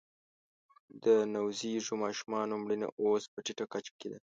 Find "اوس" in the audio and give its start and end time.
3.01-3.23